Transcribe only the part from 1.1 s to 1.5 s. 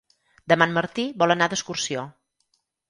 vol